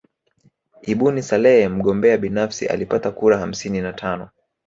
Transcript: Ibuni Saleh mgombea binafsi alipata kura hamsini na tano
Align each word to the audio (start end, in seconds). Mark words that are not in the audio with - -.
Ibuni 0.83 1.23
Saleh 1.23 1.69
mgombea 1.71 2.17
binafsi 2.17 2.67
alipata 2.67 3.11
kura 3.11 3.37
hamsini 3.37 3.81
na 3.81 3.93
tano 3.93 4.29